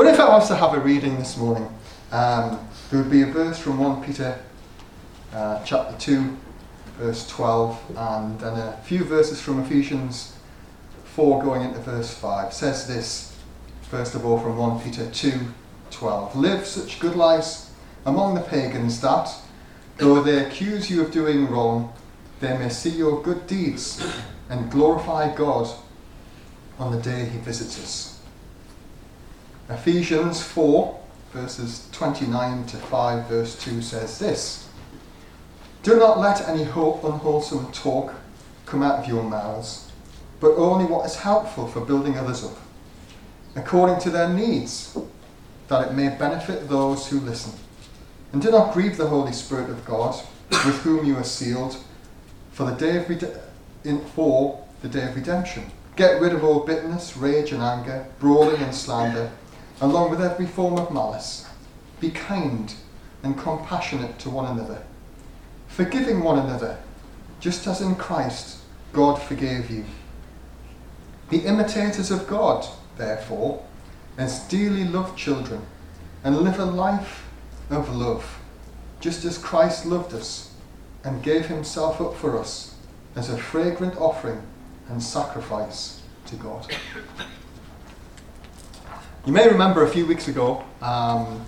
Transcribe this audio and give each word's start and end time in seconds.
But 0.00 0.06
if 0.06 0.18
I 0.18 0.30
was 0.30 0.48
to 0.48 0.56
have 0.56 0.72
a 0.72 0.80
reading 0.80 1.18
this 1.18 1.36
morning, 1.36 1.68
um, 2.10 2.58
there 2.88 3.02
would 3.02 3.10
be 3.10 3.20
a 3.20 3.26
verse 3.26 3.58
from 3.58 3.78
1 3.78 4.02
Peter 4.02 4.40
uh, 5.34 5.62
chapter 5.62 5.94
2, 5.98 6.38
verse 6.96 7.28
12, 7.28 7.96
and 7.98 8.40
then 8.40 8.54
a 8.54 8.80
few 8.82 9.04
verses 9.04 9.42
from 9.42 9.60
Ephesians 9.60 10.34
4 11.04 11.42
going 11.42 11.60
into 11.60 11.80
verse 11.80 12.14
5. 12.14 12.48
It 12.48 12.54
says 12.54 12.88
this, 12.88 13.36
first 13.90 14.14
of 14.14 14.24
all, 14.24 14.38
from 14.38 14.56
1 14.56 14.80
Peter 14.80 15.06
2, 15.10 15.32
12. 15.90 16.34
Live 16.34 16.66
such 16.66 16.98
good 16.98 17.14
lives 17.14 17.70
among 18.06 18.34
the 18.34 18.40
pagans 18.40 19.02
that, 19.02 19.30
though 19.98 20.22
they 20.22 20.46
accuse 20.46 20.88
you 20.88 21.02
of 21.02 21.10
doing 21.10 21.46
wrong, 21.46 21.92
they 22.40 22.56
may 22.56 22.70
see 22.70 22.88
your 22.88 23.22
good 23.22 23.46
deeds 23.46 24.02
and 24.48 24.70
glorify 24.70 25.36
God 25.36 25.68
on 26.78 26.90
the 26.90 27.02
day 27.02 27.26
he 27.26 27.36
visits 27.40 27.78
us. 27.78 28.09
Ephesians 29.70 30.42
4, 30.42 31.00
verses 31.32 31.88
29 31.92 32.66
to 32.66 32.76
5, 32.76 33.28
verse 33.28 33.56
2 33.62 33.80
says 33.80 34.18
this 34.18 34.68
Do 35.84 35.96
not 35.96 36.18
let 36.18 36.48
any 36.48 36.62
unwholesome 36.62 37.70
talk 37.70 38.14
come 38.66 38.82
out 38.82 38.98
of 38.98 39.08
your 39.08 39.22
mouths, 39.22 39.90
but 40.40 40.56
only 40.56 40.86
what 40.86 41.06
is 41.06 41.16
helpful 41.16 41.68
for 41.68 41.80
building 41.80 42.18
others 42.18 42.44
up, 42.44 42.56
according 43.54 44.00
to 44.00 44.10
their 44.10 44.28
needs, 44.28 44.96
that 45.68 45.88
it 45.88 45.94
may 45.94 46.08
benefit 46.08 46.68
those 46.68 47.08
who 47.08 47.20
listen. 47.20 47.52
And 48.32 48.42
do 48.42 48.50
not 48.50 48.74
grieve 48.74 48.96
the 48.96 49.06
Holy 49.06 49.32
Spirit 49.32 49.70
of 49.70 49.84
God, 49.84 50.20
with 50.50 50.82
whom 50.82 51.04
you 51.04 51.16
are 51.16 51.24
sealed 51.24 51.76
for 52.50 52.64
the 52.64 52.74
day 52.76 52.96
of 52.96 53.08
rede- 53.08 53.38
in, 53.84 54.04
for 54.04 54.64
the 54.82 54.88
day 54.88 55.08
of 55.08 55.14
redemption. 55.14 55.70
Get 55.96 56.20
rid 56.20 56.32
of 56.32 56.42
all 56.42 56.60
bitterness, 56.60 57.16
rage, 57.16 57.52
and 57.52 57.62
anger, 57.62 58.06
brawling 58.18 58.60
and 58.62 58.74
slander, 58.74 59.30
along 59.80 60.10
with 60.10 60.20
every 60.20 60.46
form 60.46 60.78
of 60.78 60.92
malice. 60.92 61.46
Be 62.00 62.10
kind 62.10 62.74
and 63.22 63.38
compassionate 63.38 64.18
to 64.20 64.30
one 64.30 64.46
another, 64.46 64.82
forgiving 65.68 66.22
one 66.22 66.38
another, 66.38 66.78
just 67.40 67.66
as 67.66 67.80
in 67.80 67.94
Christ 67.94 68.58
God 68.92 69.16
forgave 69.16 69.70
you. 69.70 69.84
Be 71.28 71.38
imitators 71.38 72.10
of 72.10 72.26
God, 72.26 72.66
therefore, 72.96 73.64
as 74.18 74.40
dearly 74.48 74.84
loved 74.84 75.16
children, 75.16 75.62
and 76.24 76.38
live 76.38 76.58
a 76.58 76.64
life 76.64 77.28
of 77.70 77.94
love, 77.94 78.40
just 79.00 79.24
as 79.24 79.38
Christ 79.38 79.86
loved 79.86 80.12
us 80.12 80.52
and 81.04 81.22
gave 81.22 81.46
himself 81.46 82.00
up 82.00 82.14
for 82.14 82.38
us 82.38 82.74
as 83.16 83.30
a 83.30 83.38
fragrant 83.38 83.96
offering 83.96 84.42
and 84.88 85.02
sacrifice 85.02 86.02
to 86.26 86.36
God. 86.36 86.66
You 89.26 89.34
may 89.34 89.46
remember 89.46 89.84
a 89.84 89.88
few 89.88 90.06
weeks 90.06 90.28
ago 90.28 90.64
um, 90.80 91.44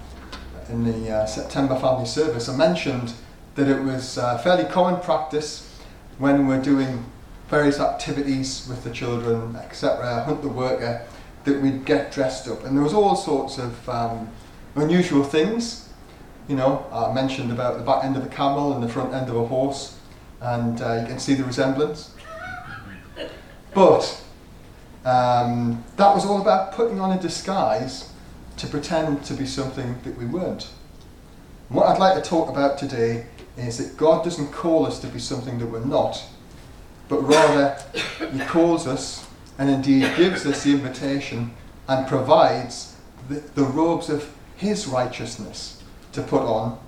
in 0.68 0.84
the 0.84 1.10
uh, 1.10 1.26
September 1.26 1.74
family 1.78 2.04
service, 2.04 2.46
I 2.46 2.54
mentioned 2.54 3.14
that 3.54 3.66
it 3.66 3.82
was 3.82 4.18
uh, 4.18 4.36
fairly 4.38 4.64
common 4.64 5.00
practice 5.00 5.74
when 6.18 6.46
we're 6.46 6.60
doing 6.60 7.02
various 7.48 7.80
activities 7.80 8.66
with 8.68 8.84
the 8.84 8.90
children, 8.90 9.56
etc., 9.56 10.22
hunt 10.24 10.42
the 10.42 10.50
worker, 10.50 11.06
that 11.44 11.62
we'd 11.62 11.86
get 11.86 12.12
dressed 12.12 12.46
up. 12.46 12.62
And 12.64 12.76
there 12.76 12.84
was 12.84 12.92
all 12.92 13.16
sorts 13.16 13.56
of 13.56 13.88
um, 13.88 14.28
unusual 14.76 15.24
things. 15.24 15.88
You 16.48 16.56
know, 16.56 16.86
I 16.92 17.10
mentioned 17.14 17.50
about 17.50 17.78
the 17.78 17.84
back 17.84 18.04
end 18.04 18.18
of 18.18 18.26
a 18.26 18.28
camel 18.28 18.74
and 18.74 18.82
the 18.82 18.88
front 18.88 19.14
end 19.14 19.30
of 19.30 19.36
a 19.36 19.46
horse, 19.46 19.98
and 20.42 20.78
uh, 20.82 20.98
you 21.00 21.06
can 21.06 21.18
see 21.18 21.32
the 21.32 21.44
resemblance. 21.44 22.14
But 23.72 24.22
um, 25.04 25.84
that 25.96 26.14
was 26.14 26.24
all 26.24 26.40
about 26.40 26.72
putting 26.72 27.00
on 27.00 27.16
a 27.16 27.20
disguise 27.20 28.12
to 28.56 28.66
pretend 28.66 29.24
to 29.24 29.34
be 29.34 29.46
something 29.46 29.98
that 30.04 30.16
we 30.16 30.26
weren't. 30.26 30.70
And 31.68 31.78
what 31.78 31.88
I'd 31.88 31.98
like 31.98 32.22
to 32.22 32.28
talk 32.28 32.48
about 32.48 32.78
today 32.78 33.26
is 33.56 33.78
that 33.78 33.96
God 33.96 34.24
doesn't 34.24 34.52
call 34.52 34.86
us 34.86 34.98
to 35.00 35.08
be 35.08 35.18
something 35.18 35.58
that 35.58 35.66
we're 35.66 35.84
not, 35.84 36.22
but 37.08 37.20
rather 37.22 37.76
He 38.32 38.38
calls 38.40 38.86
us 38.86 39.26
and 39.58 39.68
indeed 39.68 40.16
gives 40.16 40.46
us 40.46 40.64
the 40.64 40.72
invitation 40.72 41.52
and 41.88 42.06
provides 42.06 42.96
the, 43.28 43.40
the 43.54 43.64
robes 43.64 44.08
of 44.08 44.32
His 44.56 44.86
righteousness 44.86 45.82
to 46.12 46.22
put 46.22 46.42
on 46.42 46.78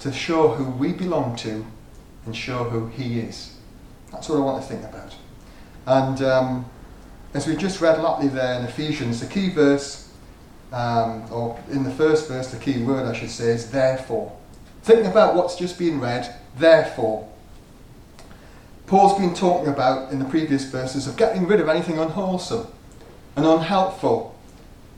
to 0.00 0.12
show 0.12 0.48
who 0.48 0.64
we 0.64 0.92
belong 0.92 1.34
to 1.36 1.64
and 2.26 2.36
show 2.36 2.64
who 2.64 2.88
He 2.88 3.20
is. 3.20 3.56
That's 4.12 4.28
what 4.28 4.36
I 4.36 4.40
want 4.40 4.62
to 4.62 4.68
think 4.68 4.84
about. 4.84 5.14
And 5.86 6.22
um, 6.22 6.66
as 7.34 7.48
we 7.48 7.56
just 7.56 7.80
read 7.80 8.00
lightly 8.00 8.28
there 8.28 8.58
in 8.58 8.64
Ephesians, 8.64 9.20
the 9.20 9.26
key 9.26 9.50
verse, 9.50 10.08
um, 10.72 11.30
or 11.32 11.60
in 11.70 11.82
the 11.82 11.90
first 11.90 12.28
verse, 12.28 12.50
the 12.50 12.58
key 12.58 12.82
word 12.82 13.06
I 13.06 13.12
should 13.12 13.30
say 13.30 13.50
is 13.50 13.70
therefore. 13.70 14.36
Thinking 14.82 15.06
about 15.06 15.34
what's 15.34 15.56
just 15.56 15.78
been 15.78 16.00
read, 16.00 16.34
therefore. 16.56 17.28
Paul's 18.86 19.18
been 19.18 19.34
talking 19.34 19.68
about 19.68 20.12
in 20.12 20.18
the 20.20 20.24
previous 20.26 20.64
verses 20.64 21.06
of 21.06 21.16
getting 21.16 21.46
rid 21.46 21.58
of 21.58 21.68
anything 21.68 21.98
unwholesome 21.98 22.68
and 23.34 23.44
unhelpful 23.44 24.36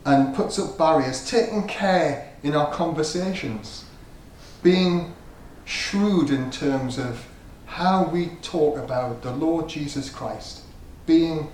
and 0.05 0.35
puts 0.35 0.59
up 0.59 0.77
barriers, 0.77 1.29
taking 1.29 1.67
care 1.67 2.33
in 2.43 2.53
our 2.53 2.71
conversations, 2.71 3.85
being 4.61 5.13
shrewd 5.65 6.29
in 6.29 6.51
terms 6.51 6.97
of 6.97 7.27
how 7.65 8.07
we 8.07 8.27
talk 8.41 8.77
about 8.77 9.21
the 9.21 9.31
Lord 9.31 9.67
Jesus 9.67 10.09
Christ, 10.09 10.61
being 11.05 11.51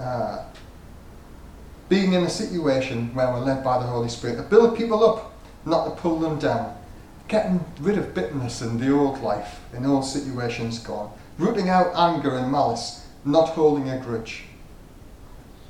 uh, 0.00 0.44
being 1.88 2.14
in 2.14 2.22
a 2.22 2.30
situation 2.30 3.12
where 3.14 3.30
we're 3.30 3.40
led 3.40 3.62
by 3.62 3.78
the 3.78 3.84
Holy 3.84 4.08
Spirit 4.08 4.36
to 4.36 4.42
build 4.42 4.76
people 4.76 5.04
up, 5.04 5.32
not 5.66 5.84
to 5.84 5.90
pull 5.90 6.18
them 6.18 6.38
down, 6.38 6.76
getting 7.28 7.64
rid 7.80 7.98
of 7.98 8.14
bitterness 8.14 8.62
and 8.62 8.80
the 8.80 8.90
old 8.92 9.20
life 9.20 9.60
in 9.74 9.84
all 9.84 10.02
situations 10.02 10.78
gone, 10.78 11.12
rooting 11.38 11.68
out 11.68 11.94
anger 11.94 12.36
and 12.36 12.50
malice, 12.50 13.06
not 13.24 13.50
holding 13.50 13.90
a 13.90 13.98
grudge. 13.98 14.44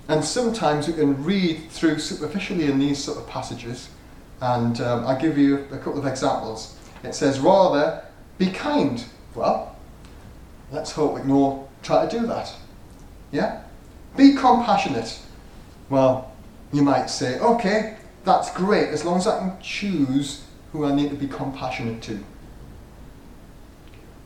And 0.08 0.24
sometimes 0.24 0.88
we 0.88 0.94
can 0.94 1.22
read 1.24 1.68
through 1.70 1.98
superficially 1.98 2.66
in 2.66 2.78
these 2.78 3.02
sort 3.02 3.18
of 3.18 3.26
passages, 3.26 3.90
and 4.40 4.80
um, 4.80 5.06
I'll 5.06 5.20
give 5.20 5.38
you 5.38 5.66
a 5.70 5.78
couple 5.78 5.98
of 5.98 6.06
examples. 6.06 6.76
It 7.02 7.14
says, 7.14 7.40
rather, 7.40 8.04
be 8.38 8.50
kind. 8.50 9.04
Well, 9.34 9.76
let's 10.70 10.92
hope 10.92 11.14
we 11.14 11.20
can 11.20 11.30
all 11.30 11.68
try 11.82 12.06
to 12.06 12.18
do 12.20 12.26
that. 12.26 12.52
Yeah? 13.32 13.62
Be 14.16 14.34
compassionate. 14.34 15.20
Well, 15.88 16.32
you 16.72 16.82
might 16.82 17.06
say, 17.06 17.38
okay, 17.38 17.96
that's 18.24 18.52
great, 18.52 18.88
as 18.88 19.04
long 19.04 19.18
as 19.18 19.26
I 19.26 19.38
can 19.38 19.60
choose 19.60 20.44
who 20.72 20.84
I 20.84 20.94
need 20.94 21.10
to 21.10 21.16
be 21.16 21.26
compassionate 21.26 22.02
to. 22.02 22.22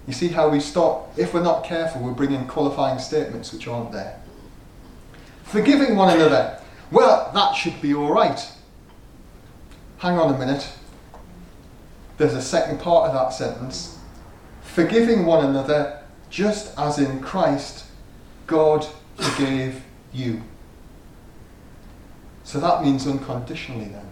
You 0.06 0.12
see 0.12 0.28
how 0.28 0.50
we 0.50 0.60
stop, 0.60 1.18
if 1.18 1.32
we're 1.32 1.42
not 1.42 1.64
careful, 1.64 2.02
we're 2.02 2.12
bringing 2.12 2.46
qualifying 2.46 2.98
statements 2.98 3.52
which 3.52 3.66
aren't 3.66 3.92
there. 3.92 4.20
Forgiving 5.44 5.96
one 5.96 6.14
another. 6.14 6.60
Well, 6.90 7.30
that 7.32 7.52
should 7.52 7.80
be 7.80 7.94
alright. 7.94 8.50
Hang 9.98 10.18
on 10.18 10.34
a 10.34 10.38
minute. 10.38 10.68
There's 12.18 12.34
a 12.34 12.42
second 12.42 12.80
part 12.80 13.08
of 13.08 13.14
that 13.14 13.32
sentence. 13.32 13.98
Forgiving 14.62 15.24
one 15.24 15.44
another 15.44 16.02
just 16.28 16.76
as 16.78 16.98
in 16.98 17.20
Christ 17.20 17.86
God 18.46 18.86
forgave 19.16 19.82
you. 20.12 20.42
So 22.44 22.60
that 22.60 22.82
means 22.82 23.06
unconditionally 23.06 23.86
then. 23.86 24.10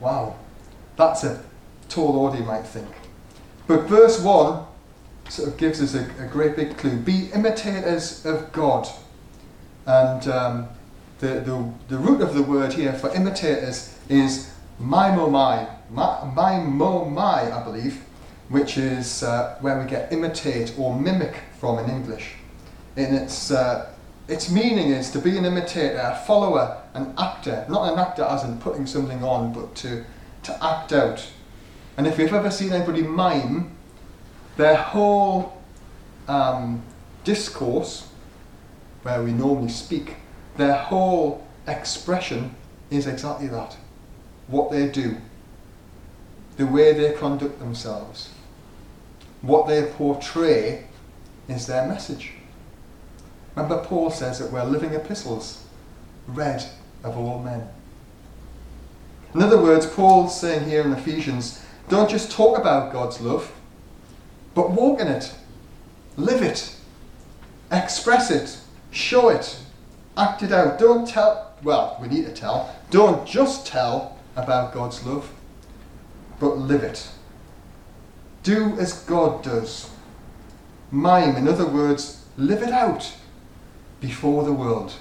Wow, 0.00 0.36
that's 0.96 1.24
a 1.24 1.42
tall 1.88 2.16
order, 2.16 2.38
you 2.38 2.44
might 2.44 2.66
think. 2.66 2.88
But 3.66 3.82
verse 3.82 4.20
1 4.20 4.64
sort 5.28 5.48
of 5.48 5.56
gives 5.56 5.82
us 5.82 5.94
a, 5.94 6.02
a 6.22 6.28
great 6.28 6.56
big 6.56 6.76
clue. 6.76 6.96
Be 6.96 7.30
imitators 7.34 8.24
of 8.24 8.52
God. 8.52 8.88
And 9.86 10.28
um, 10.28 10.68
the, 11.18 11.40
the, 11.40 11.72
the 11.88 11.98
root 11.98 12.20
of 12.20 12.34
the 12.34 12.42
word 12.42 12.72
here 12.72 12.92
for 12.92 13.12
imitators 13.14 13.98
is 14.08 14.52
mimomai, 14.80 15.68
mimomai, 15.92 17.52
I 17.52 17.64
believe, 17.64 18.04
which 18.48 18.76
is 18.76 19.22
uh, 19.22 19.56
where 19.60 19.80
we 19.80 19.88
get 19.88 20.12
imitate 20.12 20.74
or 20.78 20.98
mimic 20.98 21.36
from 21.58 21.78
in 21.78 21.90
English. 21.90 22.34
And 22.96 23.14
its, 23.14 23.50
uh, 23.50 23.92
its 24.28 24.50
meaning 24.50 24.90
is 24.90 25.10
to 25.12 25.18
be 25.18 25.36
an 25.36 25.44
imitator, 25.44 25.98
a 25.98 26.16
follower, 26.26 26.82
an 26.94 27.14
actor. 27.18 27.66
Not 27.68 27.92
an 27.92 27.98
actor 27.98 28.22
as 28.22 28.44
in 28.44 28.58
putting 28.58 28.86
something 28.86 29.22
on, 29.22 29.52
but 29.52 29.74
to, 29.76 30.04
to 30.44 30.64
act 30.64 30.92
out. 30.92 31.26
And 31.96 32.06
if 32.06 32.18
you've 32.18 32.32
ever 32.32 32.50
seen 32.50 32.72
anybody 32.72 33.02
mime, 33.02 33.76
their 34.56 34.76
whole 34.76 35.60
um, 36.28 36.82
discourse, 37.24 38.08
where 39.02 39.22
we 39.22 39.32
normally 39.32 39.68
speak, 39.68 40.16
their 40.56 40.76
whole 40.76 41.46
expression 41.66 42.54
is 42.90 43.06
exactly 43.06 43.48
that. 43.48 43.76
What 44.48 44.70
they 44.70 44.88
do, 44.88 45.16
the 46.56 46.66
way 46.66 46.92
they 46.92 47.12
conduct 47.12 47.58
themselves, 47.58 48.30
what 49.42 49.66
they 49.66 49.84
portray 49.84 50.86
is 51.48 51.66
their 51.66 51.86
message. 51.86 52.32
Remember, 53.56 53.82
Paul 53.82 54.10
says 54.10 54.38
that 54.38 54.52
we're 54.52 54.64
living 54.64 54.92
epistles, 54.92 55.64
read 56.28 56.62
of 57.02 57.16
all 57.16 57.42
men. 57.42 57.66
In 59.34 59.42
other 59.42 59.60
words, 59.60 59.86
Paul's 59.86 60.38
saying 60.38 60.68
here 60.68 60.82
in 60.82 60.92
Ephesians 60.92 61.62
don't 61.88 62.10
just 62.10 62.30
talk 62.30 62.58
about 62.58 62.92
God's 62.92 63.20
love, 63.20 63.50
but 64.54 64.70
walk 64.70 65.00
in 65.00 65.08
it, 65.08 65.34
live 66.18 66.42
it, 66.42 66.76
express 67.72 68.30
it, 68.30 68.58
show 68.90 69.30
it, 69.30 69.58
act 70.18 70.42
it 70.42 70.52
out. 70.52 70.78
Don't 70.78 71.08
tell, 71.08 71.54
well, 71.62 71.96
we 72.00 72.08
need 72.08 72.26
to 72.26 72.32
tell, 72.32 72.74
don't 72.90 73.26
just 73.26 73.66
tell 73.66 74.18
about 74.36 74.74
God's 74.74 75.02
love, 75.06 75.32
but 76.38 76.58
live 76.58 76.82
it. 76.82 77.08
Do 78.42 78.78
as 78.78 79.02
God 79.04 79.42
does. 79.42 79.90
Mime, 80.90 81.36
in 81.36 81.48
other 81.48 81.66
words, 81.66 82.26
live 82.36 82.62
it 82.62 82.70
out 82.70 83.12
before 84.06 84.44
the 84.44 84.52
world. 84.52 84.92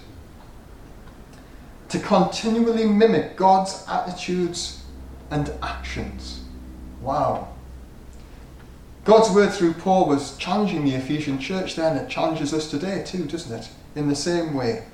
To 1.90 2.00
continually 2.00 2.86
mimic 2.86 3.38
God's 3.38 3.86
attitudes 3.88 4.84
and 5.30 5.52
actions. 5.62 6.44
Wow. 7.02 7.50
God's 9.04 9.30
word 9.30 9.54
through 9.54 9.74
Paul 9.74 10.08
was 10.08 10.36
challenging 10.38 10.84
the 10.84 10.96
Ephesian 10.96 11.38
church 11.38 11.76
then. 11.76 11.96
It 11.98 12.10
challenges 12.10 12.52
us 12.52 12.72
today 12.72 13.04
too, 13.06 13.26
doesn't 13.26 13.56
it? 13.60 13.70
In 13.96 14.10
the 14.10 14.16
same 14.16 14.56
way. 14.56 14.86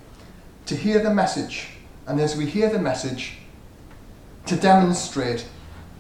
To 0.66 0.76
hear 0.76 1.02
the 1.02 1.14
message. 1.14 1.70
And 2.06 2.20
as 2.20 2.36
we 2.36 2.46
hear 2.46 2.70
the 2.70 2.80
message, 2.80 3.38
to 4.48 4.58
demonstrate, 4.58 5.46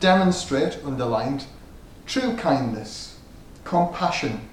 demonstrate, 0.01 0.79
underlined, 0.83 1.45
true 2.05 2.35
kindness, 2.35 3.17
compassion, 3.63 4.49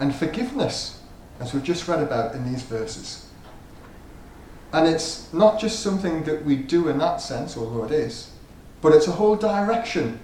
and 0.00 0.14
forgiveness, 0.14 0.97
as 1.40 1.52
we've 1.52 1.62
just 1.62 1.88
read 1.88 2.02
about 2.02 2.34
in 2.34 2.50
these 2.50 2.62
verses. 2.62 3.28
And 4.72 4.86
it's 4.86 5.32
not 5.32 5.58
just 5.58 5.80
something 5.80 6.24
that 6.24 6.44
we 6.44 6.56
do 6.56 6.88
in 6.88 6.98
that 6.98 7.20
sense, 7.20 7.56
although 7.56 7.84
it 7.84 7.92
is, 7.92 8.30
but 8.82 8.92
it's 8.92 9.06
a 9.06 9.12
whole 9.12 9.36
direction 9.36 10.20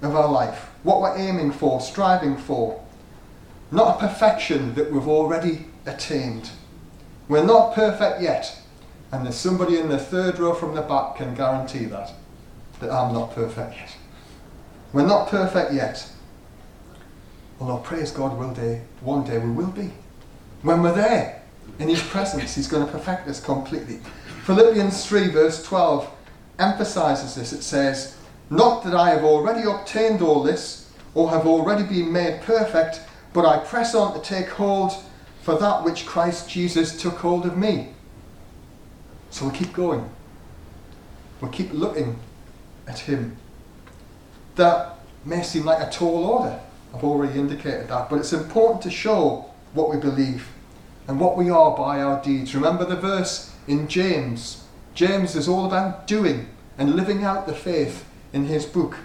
of 0.00 0.16
our 0.16 0.30
life, 0.30 0.70
what 0.82 1.00
we're 1.00 1.16
aiming 1.16 1.52
for, 1.52 1.80
striving 1.80 2.36
for. 2.36 2.82
Not 3.70 3.96
a 3.96 4.08
perfection 4.08 4.74
that 4.74 4.90
we've 4.90 5.08
already 5.08 5.66
attained. 5.86 6.50
We're 7.28 7.44
not 7.44 7.74
perfect 7.74 8.20
yet, 8.20 8.58
and 9.10 9.24
there's 9.24 9.36
somebody 9.36 9.78
in 9.78 9.88
the 9.88 9.98
third 9.98 10.38
row 10.38 10.54
from 10.54 10.74
the 10.74 10.82
back 10.82 11.16
can 11.16 11.34
guarantee 11.34 11.84
that 11.86 12.12
that 12.82 12.90
I'm 12.90 13.14
not 13.14 13.32
perfect 13.32 13.76
yet. 13.76 13.96
We're 14.92 15.06
not 15.06 15.28
perfect 15.28 15.72
yet. 15.72 16.06
Although, 17.60 17.78
praise 17.78 18.10
God, 18.10 18.56
day, 18.56 18.82
one 19.00 19.24
day 19.24 19.38
we 19.38 19.50
will 19.50 19.70
be. 19.70 19.92
When 20.62 20.82
we're 20.82 20.94
there, 20.94 21.42
in 21.78 21.88
His 21.88 22.02
presence, 22.02 22.54
He's 22.54 22.68
going 22.68 22.86
to 22.86 22.92
perfect 22.92 23.28
us 23.28 23.40
completely. 23.40 24.00
Philippians 24.44 25.04
3, 25.06 25.28
verse 25.28 25.62
12, 25.64 26.10
emphasizes 26.58 27.34
this. 27.34 27.52
It 27.52 27.62
says, 27.62 28.16
Not 28.50 28.84
that 28.84 28.94
I 28.94 29.10
have 29.10 29.24
already 29.24 29.68
obtained 29.68 30.22
all 30.22 30.42
this, 30.42 30.90
or 31.14 31.30
have 31.30 31.46
already 31.46 31.82
been 31.82 32.12
made 32.12 32.42
perfect, 32.42 33.00
but 33.32 33.44
I 33.44 33.58
press 33.58 33.94
on 33.94 34.14
to 34.14 34.20
take 34.20 34.48
hold 34.48 34.92
for 35.42 35.58
that 35.58 35.84
which 35.84 36.06
Christ 36.06 36.48
Jesus 36.48 37.00
took 37.00 37.14
hold 37.18 37.44
of 37.44 37.56
me. 37.56 37.94
So 39.30 39.48
we 39.48 39.56
keep 39.56 39.72
going. 39.72 40.08
We 41.40 41.48
keep 41.48 41.72
looking 41.72 42.18
at 42.86 43.00
Him. 43.00 43.36
That 44.54 44.98
may 45.24 45.42
seem 45.42 45.64
like 45.64 45.84
a 45.84 45.90
tall 45.90 46.24
order. 46.24 46.60
I've 46.94 47.02
already 47.02 47.38
indicated 47.38 47.88
that, 47.88 48.10
but 48.10 48.18
it's 48.18 48.32
important 48.32 48.82
to 48.82 48.90
show 48.90 49.51
what 49.72 49.90
we 49.90 49.96
believe 49.96 50.48
and 51.08 51.18
what 51.18 51.36
we 51.36 51.50
are 51.50 51.76
by 51.76 52.00
our 52.00 52.22
deeds. 52.22 52.54
Remember 52.54 52.84
the 52.84 52.96
verse 52.96 53.54
in 53.66 53.88
James. 53.88 54.64
James 54.94 55.34
is 55.34 55.48
all 55.48 55.66
about 55.66 56.06
doing 56.06 56.48
and 56.78 56.94
living 56.94 57.24
out 57.24 57.46
the 57.46 57.54
faith 57.54 58.04
in 58.32 58.46
his 58.46 58.66
book. 58.66 58.96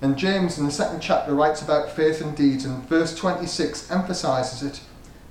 And 0.00 0.16
James, 0.16 0.58
in 0.58 0.64
the 0.64 0.72
second 0.72 1.00
chapter, 1.00 1.34
writes 1.34 1.62
about 1.62 1.90
faith 1.90 2.20
and 2.20 2.36
deeds, 2.36 2.64
and 2.64 2.82
verse 2.88 3.14
26 3.14 3.90
emphasizes 3.90 4.62
it. 4.62 4.80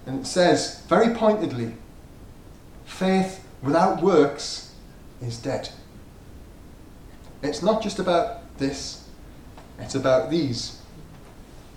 And 0.05 0.21
it 0.21 0.25
says, 0.25 0.81
very 0.87 1.13
pointedly, 1.13 1.75
faith 2.85 3.45
without 3.61 4.01
works 4.01 4.73
is 5.21 5.37
dead. 5.37 5.69
It's 7.43 7.61
not 7.61 7.81
just 7.81 7.99
about 7.99 8.57
this, 8.57 9.07
it's 9.79 9.95
about 9.95 10.29
these 10.29 10.79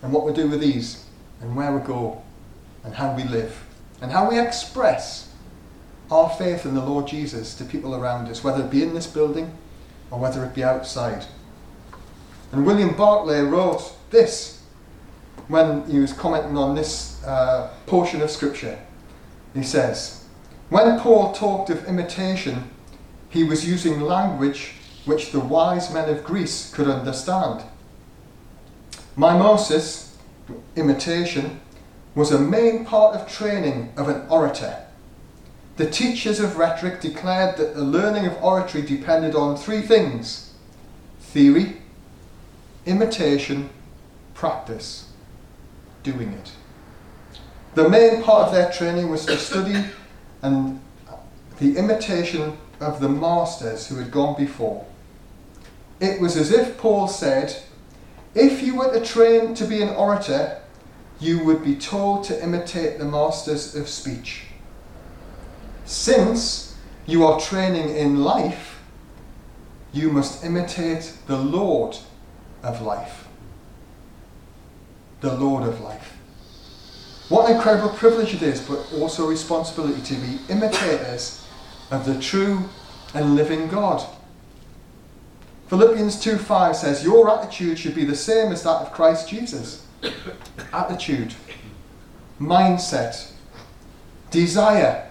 and 0.03 0.13
what 0.13 0.25
we 0.25 0.33
do 0.33 0.49
with 0.49 0.61
these 0.61 1.05
and 1.41 1.57
where 1.57 1.73
we 1.77 1.85
go 1.85 2.23
and 2.85 2.95
how 2.95 3.15
we 3.15 3.25
live 3.25 3.65
and 4.01 4.13
how 4.13 4.29
we 4.29 4.39
express 4.39 5.33
our 6.11 6.29
faith 6.31 6.67
in 6.67 6.75
the 6.75 6.85
Lord 6.85 7.07
Jesus 7.07 7.55
to 7.55 7.65
people 7.65 7.95
around 7.95 8.29
us, 8.29 8.45
whether 8.45 8.63
it 8.63 8.71
be 8.71 8.83
in 8.83 8.95
this 8.95 9.07
building 9.07 9.57
or 10.11 10.19
whether 10.19 10.45
it 10.45 10.55
be 10.55 10.63
outside. 10.63 11.25
And 12.53 12.67
William 12.67 12.95
Barclay 12.95 13.41
wrote 13.41 13.95
this 14.11 14.63
when 15.49 15.89
he 15.91 15.99
was 15.99 16.13
commenting 16.13 16.57
on 16.57 16.75
this 16.75 17.23
uh, 17.25 17.73
portion 17.87 18.21
of 18.21 18.31
Scripture. 18.31 18.79
He 19.55 19.63
says, 19.63 20.25
When 20.69 21.01
Paul 21.01 21.33
talked 21.33 21.71
of 21.71 21.87
imitation, 21.87 22.71
he 23.29 23.43
was 23.43 23.67
using 23.67 24.01
language 24.01 24.75
which 25.05 25.33
the 25.33 25.41
wise 25.41 25.93
men 25.93 26.09
of 26.09 26.25
Greece 26.25 26.73
could 26.73 26.89
understand. 26.89 27.63
Mimosis, 29.17 30.13
imitation, 30.77 31.61
was 32.15 32.31
a 32.31 32.39
main 32.39 32.85
part 32.85 33.17
of 33.17 33.29
training 33.29 33.93
of 33.97 34.09
an 34.09 34.27
orator. 34.29 34.85
The 35.77 35.91
teachers 35.91 36.39
of 36.39 36.57
rhetoric 36.57 37.01
declared 37.01 37.57
that 37.57 37.75
the 37.75 37.83
learning 37.83 38.27
of 38.27 38.43
oratory 38.43 38.85
depended 38.85 39.35
on 39.35 39.57
three 39.57 39.83
things 39.83 40.53
theory, 41.21 41.79
imitation, 42.87 43.71
practice, 44.35 45.09
doing 46.05 46.33
it. 46.33 46.53
The 47.75 47.89
main 47.89 48.23
part 48.23 48.49
of 48.49 48.55
their 48.55 48.71
training 48.71 49.11
was 49.11 49.27
to 49.27 49.37
study 49.37 49.85
and 50.43 50.81
the 51.59 51.77
imitation 51.77 52.57
of 52.79 53.01
the 53.01 53.09
masters 53.09 53.89
who 53.89 53.97
had 53.97 54.13
gone 54.13 54.37
before. 54.37 54.87
It 55.99 56.21
was 56.21 56.37
as 56.37 56.53
if 56.53 56.79
Paul 56.79 57.09
said, 57.09 57.57
If 58.35 58.63
you 58.63 58.77
were 58.77 58.93
to 58.93 59.05
train 59.05 59.55
to 59.55 59.65
be 59.65 59.83
an 59.83 59.89
orator, 59.89 60.61
you 61.25 61.43
would 61.43 61.65
be 61.65 61.75
told 61.75 62.25
to 62.25 62.43
imitate 62.43 62.99
the 62.99 63.05
masters 63.05 63.75
of 63.75 63.89
speech. 63.89 64.45
Since 65.87 66.77
you 67.07 67.25
are 67.25 67.41
training 67.41 67.97
in 67.97 68.23
life, 68.23 68.83
you 69.93 70.11
must 70.11 70.45
imitate 70.45 71.17
the 71.27 71.39
Lord 71.39 71.97
of 72.63 72.83
life. 72.83 73.27
The 75.21 75.35
Lord 75.35 75.67
of 75.67 75.81
life. 75.81 76.17
What 77.29 77.49
an 77.49 77.57
incredible 77.57 77.91
privilege 77.91 78.35
it 78.35 78.43
is, 78.43 78.61
but 78.61 78.93
also 78.93 79.27
responsibility 79.27 80.03
to 80.03 80.15
be 80.15 80.39
imitators 80.51 81.47
of 81.91 82.05
the 82.05 82.21
true 82.21 82.69
and 83.15 83.35
living 83.35 83.69
God. 83.69 84.07
Philippians 85.69 86.17
2:5 86.17 86.77
says, 86.77 87.05
Your 87.05 87.31
attitude 87.31 87.79
should 87.79 87.95
be 87.95 88.05
the 88.05 88.17
same 88.17 88.53
as 88.53 88.63
that 88.65 88.83
of 88.83 88.93
Christ 88.93 89.29
Jesus. 89.29 89.84
Attitude, 90.73 91.35
mindset, 92.41 93.33
desire, 94.31 95.11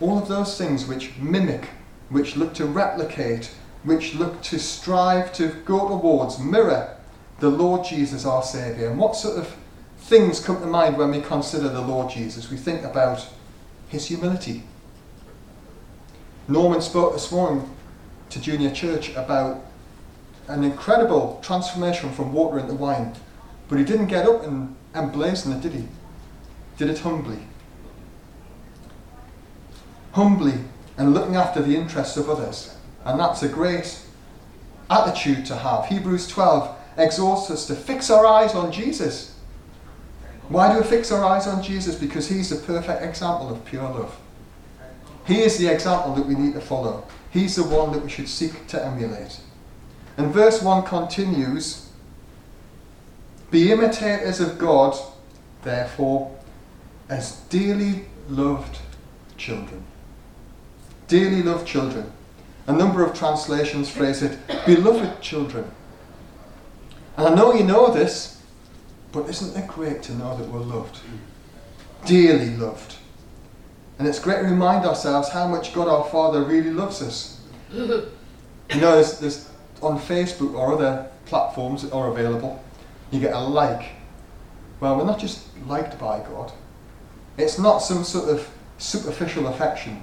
all 0.00 0.18
of 0.18 0.28
those 0.28 0.58
things 0.58 0.86
which 0.86 1.16
mimic, 1.18 1.68
which 2.08 2.36
look 2.36 2.54
to 2.54 2.66
replicate, 2.66 3.54
which 3.84 4.14
look 4.14 4.42
to 4.42 4.58
strive 4.58 5.32
to 5.34 5.48
go 5.64 5.88
towards, 5.88 6.38
mirror 6.38 6.96
the 7.38 7.48
Lord 7.48 7.84
Jesus, 7.84 8.24
our 8.24 8.42
Saviour. 8.42 8.90
And 8.90 8.98
what 8.98 9.16
sort 9.16 9.38
of 9.38 9.56
things 9.98 10.40
come 10.40 10.60
to 10.60 10.66
mind 10.66 10.96
when 10.96 11.10
we 11.10 11.20
consider 11.20 11.68
the 11.68 11.80
Lord 11.80 12.10
Jesus? 12.10 12.50
We 12.50 12.56
think 12.56 12.82
about 12.84 13.26
his 13.88 14.06
humility. 14.06 14.62
Norman 16.48 16.80
spoke 16.80 17.12
this 17.12 17.30
morning 17.30 17.68
to 18.30 18.40
Junior 18.40 18.70
Church 18.70 19.14
about 19.16 19.64
an 20.48 20.64
incredible 20.64 21.40
transformation 21.42 22.12
from 22.12 22.32
water 22.32 22.58
into 22.58 22.74
wine. 22.74 23.14
But 23.68 23.78
he 23.78 23.84
didn't 23.84 24.06
get 24.06 24.26
up 24.26 24.44
and 24.44 24.76
and 24.96 25.12
emblazon 25.12 25.56
it, 25.56 25.60
did 25.60 25.72
he? 25.72 25.84
Did 26.78 26.90
it 26.90 26.98
humbly. 26.98 27.38
Humbly 30.12 30.54
and 30.96 31.12
looking 31.12 31.36
after 31.36 31.60
the 31.62 31.76
interests 31.76 32.16
of 32.16 32.30
others. 32.30 32.76
And 33.04 33.20
that's 33.20 33.42
a 33.42 33.48
great 33.48 34.00
attitude 34.90 35.44
to 35.46 35.56
have. 35.56 35.86
Hebrews 35.86 36.28
12 36.28 36.74
exhorts 36.96 37.50
us 37.50 37.66
to 37.66 37.74
fix 37.74 38.10
our 38.10 38.26
eyes 38.26 38.54
on 38.54 38.72
Jesus. 38.72 39.34
Why 40.48 40.72
do 40.72 40.80
we 40.80 40.86
fix 40.86 41.12
our 41.12 41.24
eyes 41.24 41.46
on 41.46 41.62
Jesus? 41.62 41.96
Because 41.96 42.28
he's 42.28 42.50
the 42.50 42.56
perfect 42.56 43.02
example 43.02 43.50
of 43.50 43.64
pure 43.64 43.82
love. 43.82 44.16
He 45.26 45.42
is 45.42 45.58
the 45.58 45.66
example 45.66 46.14
that 46.14 46.26
we 46.26 46.34
need 46.34 46.54
to 46.54 46.60
follow. 46.60 47.04
He's 47.30 47.56
the 47.56 47.64
one 47.64 47.92
that 47.92 48.02
we 48.02 48.08
should 48.08 48.28
seek 48.28 48.66
to 48.68 48.84
emulate. 48.84 49.40
And 50.16 50.32
verse 50.32 50.62
1 50.62 50.84
continues 50.84 51.85
Be 53.56 53.72
imitators 53.72 54.38
of 54.38 54.58
God, 54.58 54.94
therefore, 55.62 56.30
as 57.08 57.36
dearly 57.48 58.04
loved 58.28 58.76
children. 59.38 59.82
Dearly 61.08 61.42
loved 61.42 61.66
children. 61.66 62.12
A 62.66 62.72
number 62.74 63.02
of 63.02 63.18
translations 63.18 63.88
phrase 63.88 64.22
it, 64.22 64.38
beloved 64.66 65.22
children. 65.22 65.70
And 67.16 67.28
I 67.28 67.34
know 67.34 67.54
you 67.54 67.64
know 67.64 67.90
this, 67.90 68.42
but 69.10 69.26
isn't 69.30 69.56
it 69.56 69.66
great 69.66 70.02
to 70.02 70.14
know 70.14 70.36
that 70.36 70.46
we're 70.50 70.60
loved? 70.60 70.98
Dearly 72.04 72.54
loved. 72.58 72.96
And 73.98 74.06
it's 74.06 74.18
great 74.18 74.42
to 74.42 74.48
remind 74.48 74.84
ourselves 74.84 75.30
how 75.30 75.48
much 75.48 75.72
God 75.72 75.88
our 75.88 76.04
Father 76.10 76.42
really 76.42 76.72
loves 76.72 77.00
us. 77.00 77.40
you 78.74 78.82
know, 78.82 78.96
there's, 78.96 79.18
there's 79.18 79.50
on 79.80 79.98
Facebook 79.98 80.52
or 80.52 80.74
other 80.74 81.10
platforms 81.24 81.84
that 81.84 81.94
are 81.94 82.08
available, 82.08 82.62
you 83.16 83.22
get 83.22 83.34
a 83.34 83.40
like. 83.40 83.90
Well, 84.78 84.96
we're 84.96 85.04
not 85.04 85.18
just 85.18 85.46
liked 85.66 85.98
by 85.98 86.20
God. 86.20 86.52
It's 87.38 87.58
not 87.58 87.78
some 87.78 88.04
sort 88.04 88.28
of 88.28 88.48
superficial 88.78 89.48
affection. 89.48 90.02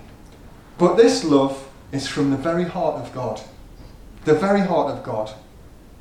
But 0.77 0.96
this 0.96 1.24
love 1.24 1.70
is 1.91 2.08
from 2.08 2.32
the 2.32 2.38
very 2.38 2.63
heart 2.63 2.96
of 2.96 3.13
God. 3.13 3.41
The 4.25 4.34
very 4.34 4.62
heart 4.62 4.91
of 4.91 5.03
God. 5.03 5.32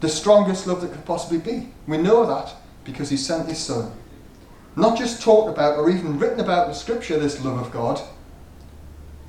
The 0.01 0.09
strongest 0.09 0.67
love 0.67 0.81
that 0.81 0.93
could 0.93 1.05
possibly 1.05 1.39
be. 1.39 1.69
We 1.87 1.99
know 1.99 2.27
that 2.27 2.55
because 2.85 3.11
He 3.11 3.17
sent 3.17 3.49
His 3.49 3.59
Son. 3.59 3.93
Not 4.75 4.97
just 4.97 5.23
talked 5.23 5.51
about 5.51 5.77
or 5.77 5.91
even 5.91 6.19
written 6.19 6.41
about 6.41 6.69
in 6.69 6.75
Scripture, 6.75 7.19
this 7.19 7.45
love 7.45 7.59
of 7.59 7.71
God. 7.71 8.01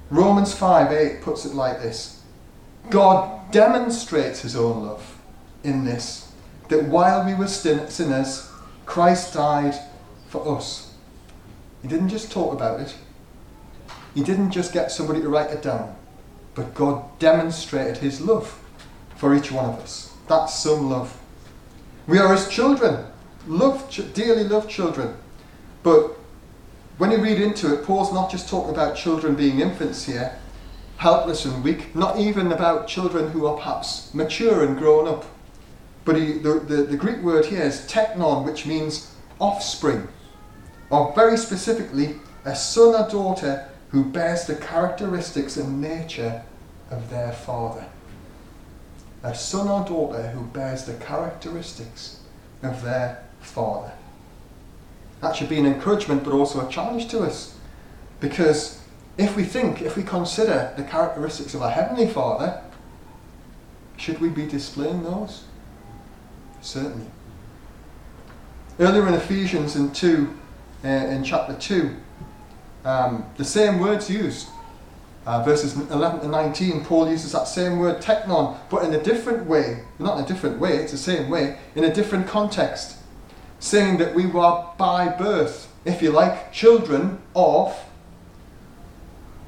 Romans 0.09 0.53
5 0.53 0.91
8 0.91 1.21
puts 1.21 1.45
it 1.45 1.53
like 1.53 1.81
this 1.81 2.21
God 2.89 3.51
demonstrates 3.51 4.41
His 4.41 4.55
own 4.55 4.85
love 4.85 5.19
in 5.63 5.85
this, 5.85 6.32
that 6.69 6.85
while 6.85 7.25
we 7.25 7.35
were 7.35 7.47
sinners, 7.47 8.49
Christ 8.85 9.33
died 9.33 9.75
for 10.29 10.57
us. 10.57 10.93
He 11.81 11.87
didn't 11.87 12.09
just 12.09 12.31
talk 12.31 12.53
about 12.53 12.79
it, 12.79 12.95
He 14.15 14.23
didn't 14.23 14.51
just 14.51 14.73
get 14.73 14.91
somebody 14.91 15.21
to 15.21 15.29
write 15.29 15.51
it 15.51 15.61
down, 15.61 15.95
but 16.55 16.73
God 16.73 17.19
demonstrated 17.19 17.97
His 17.97 18.21
love 18.21 18.59
for 19.17 19.35
each 19.35 19.51
one 19.51 19.65
of 19.65 19.79
us. 19.79 20.13
That's 20.27 20.57
some 20.57 20.89
love. 20.89 21.19
We 22.07 22.17
are 22.19 22.33
His 22.33 22.47
children, 22.47 23.05
loved, 23.47 24.13
dearly 24.13 24.43
loved 24.43 24.69
children. 24.69 25.15
But 25.83 26.17
when 26.97 27.11
you 27.11 27.17
read 27.17 27.41
into 27.41 27.73
it, 27.73 27.83
Paul's 27.85 28.13
not 28.13 28.31
just 28.31 28.47
talking 28.47 28.73
about 28.73 28.95
children 28.95 29.35
being 29.35 29.59
infants 29.59 30.05
here, 30.05 30.39
helpless 30.97 31.43
and 31.43 31.63
weak, 31.63 31.95
not 31.95 32.19
even 32.19 32.51
about 32.51 32.87
children 32.87 33.31
who 33.31 33.45
are 33.45 33.57
perhaps 33.57 34.13
mature 34.13 34.63
and 34.63 34.77
grown 34.77 35.07
up. 35.07 35.25
But 36.05 36.17
he, 36.17 36.33
the, 36.33 36.59
the, 36.59 36.83
the 36.83 36.97
Greek 36.97 37.21
word 37.21 37.45
here 37.45 37.63
is 37.63 37.87
teknon, 37.87 38.45
which 38.45 38.65
means 38.65 39.13
offspring, 39.39 40.07
or 40.89 41.13
very 41.15 41.37
specifically, 41.37 42.15
a 42.45 42.55
son 42.55 42.93
or 42.95 43.09
daughter 43.09 43.69
who 43.89 44.03
bears 44.03 44.45
the 44.45 44.55
characteristics 44.55 45.55
and 45.55 45.81
nature 45.81 46.43
of 46.89 47.09
their 47.09 47.31
father. 47.31 47.85
A 49.23 49.33
son 49.33 49.67
or 49.67 49.87
daughter 49.87 50.29
who 50.29 50.45
bears 50.47 50.85
the 50.85 50.95
characteristics 50.95 52.19
of 52.61 52.81
their 52.83 53.23
father. 53.39 53.93
That 55.21 55.35
should 55.35 55.47
be 55.47 55.59
an 55.59 55.65
encouragement, 55.65 56.25
but 56.25 56.33
also 56.33 56.67
a 56.67 56.69
challenge 56.69 57.07
to 57.09 57.21
us. 57.21 57.55
Because 58.19 58.81
if 59.17 59.37
we 59.37 59.45
think, 59.45 59.81
if 59.81 59.95
we 59.95 60.03
consider 60.03 60.73
the 60.75 60.83
characteristics 60.83 61.53
of 61.53 61.61
our 61.61 61.71
Heavenly 61.71 62.07
Father, 62.07 62.61
should 63.95 64.19
we 64.19 64.29
be 64.29 64.45
displaying 64.45 65.03
those? 65.03 65.43
Certainly. 66.63 67.07
Earlier 68.79 69.07
in 69.07 69.13
Ephesians 69.15 69.75
in 69.75 69.91
2, 69.91 70.33
uh, 70.83 70.87
in 70.87 71.23
chapter 71.23 71.53
2, 71.53 71.95
um, 72.85 73.25
the 73.37 73.43
same 73.43 73.79
words 73.79 74.09
used. 74.09 74.47
Uh, 75.25 75.43
verses 75.43 75.75
11 75.89 76.21
to 76.21 76.27
19, 76.27 76.85
Paul 76.85 77.09
uses 77.09 77.33
that 77.33 77.47
same 77.47 77.79
word, 77.79 78.01
teknon, 78.01 78.57
but 78.69 78.83
in 78.83 78.93
a 78.93 79.03
different 79.03 79.45
way. 79.45 79.83
Not 79.99 80.17
in 80.17 80.23
a 80.23 80.27
different 80.27 80.59
way, 80.59 80.77
it's 80.77 80.93
the 80.93 80.97
same 80.97 81.29
way, 81.29 81.57
in 81.75 81.83
a 81.83 81.93
different 81.93 82.27
context. 82.27 82.97
Saying 83.59 83.97
that 83.97 84.15
we 84.15 84.25
were 84.25 84.65
by 84.77 85.09
birth, 85.09 85.71
if 85.85 86.01
you 86.01 86.11
like, 86.11 86.53
children 86.53 87.21
of, 87.35 87.77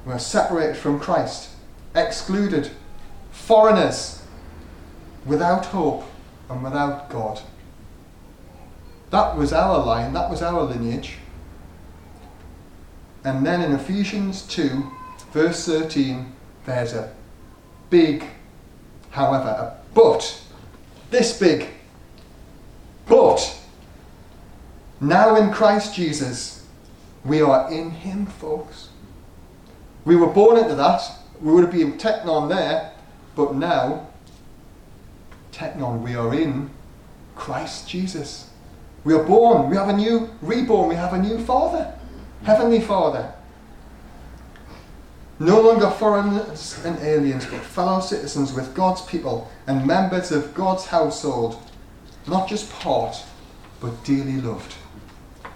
we're 0.04 0.18
separated 0.18 0.76
from 0.76 1.00
Christ, 1.00 1.50
excluded, 1.94 2.70
foreigners, 3.32 4.22
without 5.26 5.66
hope 5.66 6.04
and 6.48 6.62
without 6.62 7.10
God. 7.10 7.40
That 9.10 9.36
was 9.36 9.52
our 9.52 9.84
line, 9.84 10.12
that 10.12 10.30
was 10.30 10.42
our 10.42 10.62
lineage. 10.62 11.16
And 13.24 13.44
then 13.44 13.60
in 13.60 13.72
Ephesians 13.72 14.42
2, 14.42 14.90
verse 15.32 15.66
13, 15.66 16.32
there's 16.64 16.92
a 16.92 17.12
big, 17.90 18.24
however, 19.10 19.48
a 19.48 19.78
but. 19.94 20.42
This 21.10 21.38
big. 21.38 21.68
But. 23.06 23.58
Now 25.00 25.36
in 25.36 25.52
Christ 25.52 25.94
Jesus, 25.94 26.66
we 27.24 27.40
are 27.40 27.70
in 27.72 27.90
Him, 27.90 28.26
folks. 28.26 28.90
We 30.04 30.16
were 30.16 30.28
born 30.28 30.58
into 30.58 30.74
that. 30.76 31.02
We 31.40 31.52
would 31.52 31.64
have 31.64 31.72
been 31.72 31.98
teknon 31.98 32.48
there. 32.48 32.92
But 33.34 33.54
now, 33.54 34.06
teknon, 35.56 36.02
we 36.02 36.14
are 36.14 36.34
in 36.34 36.70
Christ 37.34 37.88
Jesus. 37.88 38.50
We 39.04 39.14
are 39.14 39.22
born. 39.22 39.70
We 39.70 39.76
have 39.76 39.88
a 39.88 39.96
new 39.96 40.30
reborn. 40.42 40.88
We 40.88 40.94
have 40.96 41.12
a 41.12 41.18
new 41.18 41.38
Father. 41.38 41.94
Heavenly 42.44 42.80
Father. 42.80 43.32
No 45.38 45.60
longer 45.60 45.90
foreigners 45.90 46.80
and 46.84 46.98
aliens, 47.00 47.44
but 47.46 47.60
fellow 47.60 48.00
citizens 48.00 48.52
with 48.52 48.74
God's 48.74 49.02
people 49.02 49.50
and 49.66 49.86
members 49.86 50.32
of 50.32 50.54
God's 50.54 50.86
household. 50.86 51.60
Not 52.26 52.48
just 52.48 52.72
part, 52.72 53.22
but 53.80 54.02
dearly 54.04 54.40
loved. 54.40 54.74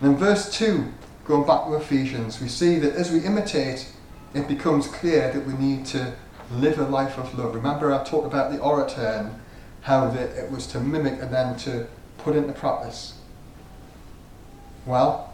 And 0.00 0.12
in 0.12 0.16
verse 0.16 0.56
2, 0.56 0.84
going 1.24 1.46
back 1.46 1.66
to 1.66 1.74
Ephesians, 1.74 2.40
we 2.40 2.48
see 2.48 2.78
that 2.78 2.94
as 2.94 3.10
we 3.10 3.20
imitate, 3.20 3.90
it 4.34 4.46
becomes 4.48 4.86
clear 4.86 5.32
that 5.32 5.46
we 5.46 5.54
need 5.54 5.86
to 5.86 6.14
live 6.52 6.78
a 6.78 6.84
life 6.84 7.18
of 7.18 7.36
love. 7.38 7.54
Remember, 7.54 7.92
I 7.92 8.04
talked 8.04 8.26
about 8.26 8.52
the 8.52 8.58
orator 8.58 9.30
how 9.82 10.08
that 10.10 10.30
it 10.36 10.50
was 10.50 10.66
to 10.68 10.80
mimic 10.80 11.20
and 11.20 11.32
then 11.32 11.56
to 11.58 11.86
put 12.18 12.36
into 12.36 12.52
practice. 12.52 13.14
Well, 14.86 15.32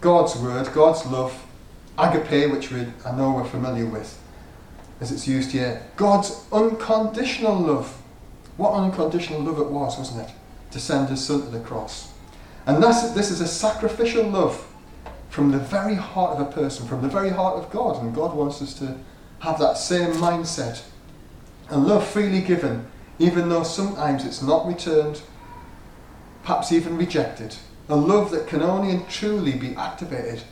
God's 0.00 0.36
word, 0.36 0.72
God's 0.72 1.06
love, 1.06 1.46
agape, 1.98 2.50
which 2.50 2.70
we, 2.70 2.86
I 3.04 3.16
know 3.16 3.32
we're 3.32 3.44
familiar 3.44 3.86
with, 3.86 4.20
as 5.00 5.10
it's 5.10 5.26
used 5.26 5.52
here, 5.52 5.82
God's 5.96 6.44
unconditional 6.52 7.58
love. 7.58 8.00
What 8.56 8.72
unconditional 8.72 9.40
love 9.40 9.58
it 9.58 9.70
was, 9.70 9.98
wasn't 9.98 10.28
it? 10.28 10.34
To 10.72 10.78
send 10.78 11.08
his 11.08 11.24
son 11.24 11.42
to 11.42 11.48
the 11.48 11.60
cross. 11.60 12.12
And 12.66 12.82
this, 12.82 13.10
this 13.10 13.30
is 13.30 13.40
a 13.40 13.48
sacrificial 13.48 14.28
love 14.28 14.66
from 15.28 15.50
the 15.50 15.58
very 15.58 15.96
heart 15.96 16.38
of 16.38 16.46
a 16.46 16.52
person, 16.52 16.86
from 16.86 17.02
the 17.02 17.08
very 17.08 17.30
heart 17.30 17.56
of 17.56 17.70
God. 17.70 18.02
And 18.02 18.14
God 18.14 18.34
wants 18.34 18.62
us 18.62 18.74
to 18.74 18.96
have 19.40 19.58
that 19.58 19.76
same 19.76 20.12
mindset. 20.12 20.82
And 21.70 21.86
love 21.86 22.06
freely 22.06 22.40
given, 22.40 22.86
even 23.18 23.48
though 23.48 23.62
sometimes 23.62 24.24
it's 24.24 24.42
not 24.42 24.66
returned, 24.66 25.22
perhaps 26.42 26.72
even 26.72 26.96
rejected. 26.96 27.56
A 27.88 27.96
love 27.96 28.30
that 28.30 28.46
can 28.46 28.62
only 28.62 28.90
and 28.90 29.08
truly 29.08 29.52
be 29.52 29.74
activated 29.76 30.42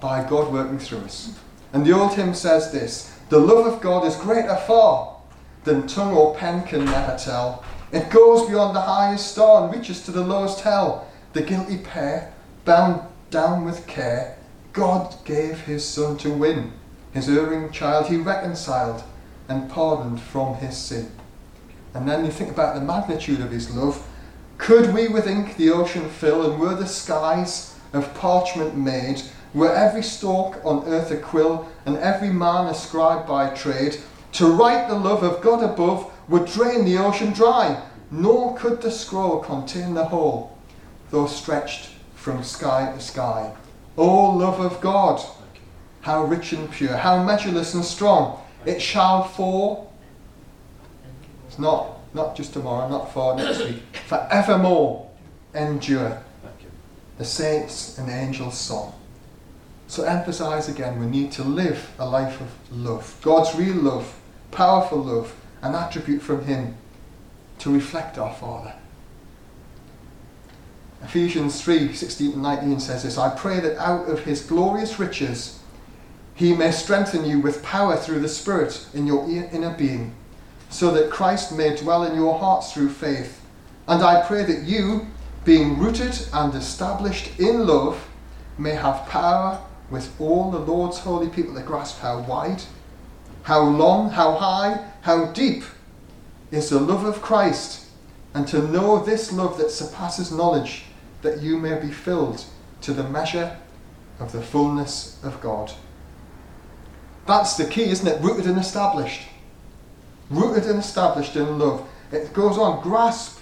by 0.00 0.28
God 0.28 0.52
working 0.52 0.78
through 0.78 0.98
us. 0.98 1.38
And 1.72 1.84
the 1.84 1.92
old 1.92 2.14
hymn 2.14 2.34
says 2.34 2.72
this 2.72 3.16
The 3.28 3.38
love 3.38 3.66
of 3.66 3.80
God 3.80 4.06
is 4.06 4.16
greater 4.16 4.56
far 4.56 5.16
than 5.64 5.86
tongue 5.86 6.14
or 6.14 6.34
pen 6.34 6.64
can 6.64 6.84
never 6.84 7.16
tell. 7.16 7.64
It 7.92 8.10
goes 8.10 8.48
beyond 8.48 8.74
the 8.74 8.80
highest 8.80 9.32
star 9.32 9.64
and 9.64 9.74
reaches 9.74 10.02
to 10.02 10.10
the 10.10 10.24
lowest 10.24 10.60
hell 10.60 11.06
the 11.36 11.42
guilty 11.42 11.76
pair, 11.76 12.32
bound 12.64 13.02
down 13.30 13.64
with 13.64 13.86
care, 13.86 14.38
God 14.72 15.14
gave 15.24 15.60
his 15.60 15.84
son 15.86 16.16
to 16.18 16.30
win. 16.30 16.72
His 17.12 17.28
erring 17.28 17.70
child 17.70 18.06
he 18.06 18.16
reconciled 18.16 19.02
and 19.48 19.70
pardoned 19.70 20.20
from 20.20 20.54
his 20.54 20.76
sin. 20.76 21.10
And 21.96 22.08
then 22.08 22.24
you 22.24 22.30
think 22.30 22.50
about 22.50 22.74
the 22.74 22.80
magnitude 22.80 23.40
of 23.40 23.50
his 23.50 23.74
love. 23.74 24.06
Could 24.58 24.94
we 24.94 25.08
with 25.08 25.26
ink 25.26 25.56
the 25.56 25.70
ocean 25.70 26.08
fill, 26.08 26.50
and 26.50 26.60
were 26.60 26.74
the 26.74 26.86
skies 26.86 27.74
of 27.92 28.14
parchment 28.14 28.76
made, 28.76 29.22
were 29.54 29.74
every 29.74 30.02
stalk 30.02 30.60
on 30.64 30.84
earth 30.86 31.10
a 31.10 31.16
quill, 31.16 31.68
and 31.84 31.96
every 31.98 32.30
man 32.30 32.66
a 32.66 32.74
scribe 32.74 33.26
by 33.26 33.50
trade, 33.50 33.98
to 34.32 34.46
write 34.46 34.88
the 34.88 34.98
love 34.98 35.22
of 35.22 35.40
God 35.40 35.62
above 35.62 36.12
would 36.28 36.46
drain 36.46 36.84
the 36.84 36.98
ocean 36.98 37.32
dry, 37.32 37.82
nor 38.10 38.56
could 38.56 38.82
the 38.82 38.90
scroll 38.90 39.40
contain 39.40 39.94
the 39.94 40.04
whole 40.04 40.56
though 41.10 41.26
stretched 41.26 41.90
from 42.14 42.42
sky 42.42 42.92
to 42.92 43.00
sky. 43.00 43.54
O 43.96 44.30
love 44.30 44.60
of 44.60 44.80
God, 44.80 45.20
how 46.02 46.24
rich 46.24 46.52
and 46.52 46.70
pure, 46.70 46.96
how 46.96 47.22
measureless 47.22 47.74
and 47.74 47.84
strong, 47.84 48.40
it 48.64 48.82
shall 48.82 49.24
for, 49.24 49.85
it's 51.56 51.62
not, 51.62 51.98
not 52.12 52.36
just 52.36 52.52
tomorrow, 52.52 52.86
not 52.86 53.10
for 53.14 53.34
next 53.34 53.64
week, 53.64 53.82
forevermore 54.06 55.10
endure. 55.54 56.22
The 57.16 57.24
saints 57.24 57.96
and 57.96 58.10
angels' 58.10 58.58
song. 58.58 58.92
So 59.86 60.04
emphasize 60.04 60.68
again, 60.68 61.00
we 61.00 61.06
need 61.06 61.32
to 61.32 61.44
live 61.44 61.90
a 61.98 62.06
life 62.06 62.42
of 62.42 62.50
love. 62.70 63.18
God's 63.22 63.54
real 63.54 63.76
love 63.76 64.14
powerful 64.50 65.02
love, 65.02 65.34
an 65.62 65.74
attribute 65.74 66.20
from 66.20 66.44
Him 66.44 66.76
to 67.60 67.72
reflect 67.72 68.18
our 68.18 68.34
Father. 68.34 68.74
Ephesians 71.02 71.62
3 71.62 71.94
16 71.94 72.32
and 72.34 72.42
19 72.42 72.80
says 72.80 73.02
this 73.02 73.16
I 73.16 73.34
pray 73.34 73.60
that 73.60 73.78
out 73.78 74.10
of 74.10 74.24
His 74.24 74.42
glorious 74.42 74.98
riches 74.98 75.58
He 76.34 76.54
may 76.54 76.70
strengthen 76.70 77.24
you 77.24 77.40
with 77.40 77.62
power 77.62 77.96
through 77.96 78.20
the 78.20 78.28
Spirit 78.28 78.86
in 78.92 79.06
your 79.06 79.26
inner 79.26 79.74
being, 79.74 80.14
so 80.68 80.90
that 80.90 81.10
Christ 81.10 81.56
may 81.56 81.76
dwell 81.76 82.04
in 82.04 82.14
your 82.14 82.38
hearts 82.38 82.72
through 82.72 82.90
faith. 82.90 83.40
And 83.88 84.02
I 84.02 84.26
pray 84.26 84.44
that 84.44 84.64
you, 84.64 85.06
being 85.44 85.78
rooted 85.78 86.28
and 86.32 86.54
established 86.54 87.38
in 87.38 87.66
love, 87.66 88.08
may 88.58 88.74
have 88.74 89.08
power 89.08 89.62
with 89.90 90.12
all 90.20 90.50
the 90.50 90.58
Lord's 90.58 90.98
holy 90.98 91.28
people 91.28 91.54
to 91.54 91.62
grasp 91.62 92.00
how 92.00 92.20
wide, 92.20 92.62
how 93.44 93.62
long, 93.62 94.10
how 94.10 94.32
high, 94.32 94.84
how 95.02 95.26
deep 95.26 95.62
is 96.50 96.70
the 96.70 96.80
love 96.80 97.04
of 97.04 97.22
Christ, 97.22 97.86
and 98.34 98.46
to 98.48 98.60
know 98.60 99.02
this 99.02 99.32
love 99.32 99.56
that 99.58 99.70
surpasses 99.70 100.32
knowledge, 100.32 100.84
that 101.22 101.40
you 101.40 101.56
may 101.58 101.78
be 101.80 101.90
filled 101.90 102.44
to 102.82 102.92
the 102.92 103.08
measure 103.08 103.56
of 104.18 104.32
the 104.32 104.42
fullness 104.42 105.18
of 105.22 105.40
God. 105.40 105.72
That's 107.26 107.56
the 107.56 107.66
key, 107.66 107.84
isn't 107.84 108.06
it? 108.06 108.22
Rooted 108.22 108.46
and 108.46 108.58
established. 108.58 109.22
Rooted 110.30 110.64
and 110.64 110.78
established 110.78 111.36
in 111.36 111.58
love. 111.58 111.88
It 112.12 112.32
goes 112.32 112.58
on, 112.58 112.82
grasp 112.82 113.40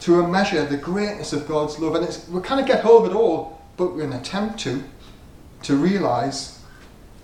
to 0.00 0.20
a 0.20 0.28
measure 0.28 0.64
the 0.66 0.76
greatness 0.76 1.32
of 1.32 1.48
God's 1.48 1.78
love. 1.78 1.94
And 1.94 2.04
it's, 2.04 2.28
we 2.28 2.40
kind 2.42 2.60
of 2.60 2.66
get 2.66 2.82
hold 2.82 3.06
of 3.06 3.12
it 3.12 3.16
all, 3.16 3.62
but 3.76 3.92
an 3.94 4.12
attempt 4.12 4.58
to, 4.60 4.82
to 5.62 5.76
realize, 5.76 6.60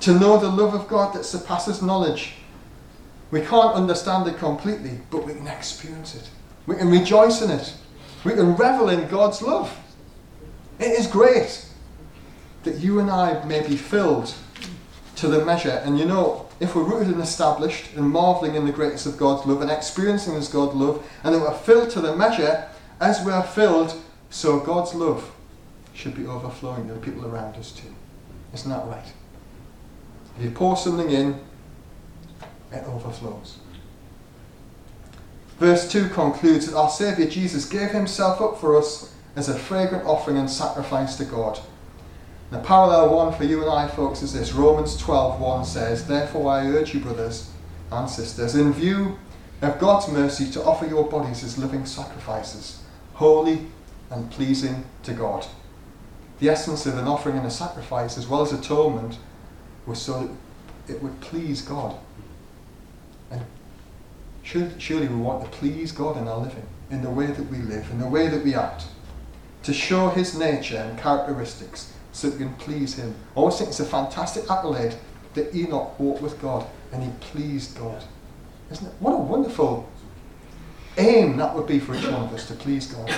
to 0.01 0.19
know 0.19 0.39
the 0.39 0.49
love 0.49 0.75
of 0.75 0.89
God 0.89 1.15
that 1.15 1.25
surpasses 1.25 1.83
knowledge. 1.83 2.35
We 3.31 3.41
can't 3.43 3.75
understand 3.75 4.27
it 4.29 4.39
completely, 4.39 5.01
but 5.11 5.25
we 5.27 5.35
can 5.35 5.47
experience 5.47 6.15
it. 6.15 6.29
We 6.67 6.77
can 6.77 6.89
rejoice 6.89 7.43
in 7.43 7.51
it. 7.51 7.75
We 8.25 8.33
can 8.33 8.57
revel 8.57 8.89
in 8.89 9.09
God's 9.09 9.43
love. 9.43 9.77
It 10.79 10.93
is 10.99 11.07
great 11.07 11.67
that 12.65 12.77
you 12.77 13.01
and 13.01 13.11
I 13.11 13.45
may 13.45 13.67
be 13.67 13.77
filled 13.77 14.35
to 15.17 15.29
the 15.29 15.45
measure. 15.45 15.83
And 15.85 15.99
you 15.99 16.05
know, 16.07 16.49
if 16.61 16.77
we're 16.77 16.85
rooted 16.85 17.09
and 17.09 17.23
established 17.23 17.95
and 17.97 18.11
marveling 18.11 18.55
in 18.55 18.67
the 18.67 18.73
greatness 18.73 19.07
of 19.07 19.17
God's 19.17 19.47
love 19.47 19.63
and 19.63 19.71
experiencing 19.71 20.35
His 20.35 20.49
God's 20.49 20.75
love, 20.75 21.05
and 21.25 21.35
then 21.35 21.41
we're 21.41 21.57
filled 21.57 21.91
to 21.91 22.01
the 22.01 22.15
measure, 22.15 22.69
as 23.01 23.25
we 23.25 23.33
are 23.33 23.43
filled, 23.43 23.95
so 24.29 24.61
God's 24.61 24.95
love 24.95 25.33
should 25.95 26.15
be 26.15 26.27
overflowing 26.27 26.87
to 26.89 26.95
the 26.95 27.01
people 27.01 27.27
around 27.27 27.57
us 27.57 27.73
too. 27.73 27.95
Isn't 28.53 28.71
that 28.71 28.87
right? 28.87 29.13
If 30.37 30.45
you 30.45 30.51
pour 30.51 30.77
something 30.77 31.11
in, 31.11 31.41
it 32.73 32.85
overflows. 32.85 33.59
Verse 35.59 35.91
2 35.91 36.09
concludes 36.11 36.67
that 36.67 36.77
our 36.77 36.89
Saviour 36.89 37.29
Jesus 37.29 37.67
gave 37.67 37.91
himself 37.91 38.41
up 38.41 38.59
for 38.59 38.79
us 38.79 39.15
as 39.37 39.49
a 39.49 39.59
fragrant 39.59 40.07
offering 40.07 40.39
and 40.39 40.49
sacrifice 40.49 41.17
to 41.17 41.25
God. 41.25 41.61
The 42.51 42.59
parallel 42.59 43.15
one 43.15 43.33
for 43.33 43.45
you 43.45 43.63
and 43.63 43.71
I, 43.71 43.87
folks, 43.89 44.23
is 44.23 44.33
this 44.33 44.53
Romans 44.53 44.97
12 44.97 45.41
1 45.41 45.65
says, 45.65 46.07
Therefore 46.07 46.53
I 46.53 46.67
urge 46.67 46.95
you, 46.95 47.01
brothers 47.01 47.51
and 47.93 48.11
sisters, 48.11 48.55
in 48.55 48.73
view 48.73 49.19
of 49.63 49.79
God's 49.79 50.09
mercy, 50.09 50.51
to 50.53 50.65
offer 50.65 50.87
your 50.87 51.09
bodies 51.09 51.45
as 51.45 51.59
living 51.59 51.87
sacrifices, 51.87 52.83
holy 53.15 53.67
and 54.11 54.31
pleasing 54.31 54.85
to 55.05 55.13
God 55.13 55.47
the 56.41 56.49
essence 56.49 56.87
of 56.87 56.97
an 56.97 57.07
offering 57.07 57.37
and 57.37 57.47
a 57.47 57.51
sacrifice, 57.51 58.19
as 58.19 58.27
well 58.27 58.41
as 58.41 58.53
atonement, 58.53 59.19
was 59.87 60.01
so 60.01 60.31
that 60.87 60.95
it 60.95 61.03
would 61.03 61.21
please 61.21 61.61
God. 61.63 61.95
And 63.31 63.43
surely, 64.43 64.73
surely 64.79 65.07
we 65.07 65.17
want 65.17 65.45
to 65.45 65.51
please 65.59 65.93
God 65.93 66.17
in 66.17 66.27
our 66.27 66.39
living, 66.39 66.67
in 66.91 67.03
the 67.03 67.11
way 67.11 67.27
that 67.27 67.51
we 67.51 67.59
live, 67.59 67.91
in 67.91 68.01
the 68.01 68.09
way 68.09 68.29
that 68.29 68.43
we 68.43 68.55
act, 68.55 68.85
to 69.65 69.75
show 69.75 70.09
His 70.09 70.37
nature 70.37 70.79
and 70.79 70.99
characteristics 70.99 71.93
so 72.13 72.29
that 72.29 72.39
we 72.39 72.45
can 72.45 72.55
please 72.55 72.95
Him. 72.95 73.15
I 73.37 73.41
always 73.41 73.57
think 73.57 73.71
it's 73.71 73.81
a 73.81 73.85
fantastic 73.85 74.51
accolade 74.51 74.95
that 75.35 75.55
Enoch 75.55 75.99
walked 75.99 76.23
with 76.23 76.41
God 76.41 76.67
and 76.93 77.03
he 77.03 77.11
pleased 77.21 77.79
God. 77.79 78.03
Isn't 78.71 78.87
it? 78.87 78.95
What 79.01 79.13
a 79.13 79.17
wonderful 79.17 79.89
aim 80.99 81.37
that 81.37 81.55
would 81.55 81.67
be 81.67 81.79
for 81.79 81.95
each 81.95 82.05
one 82.05 82.23
of 82.23 82.35
us 82.35 82.47
to 82.49 82.55
please 82.55 82.87
God. 82.89 83.13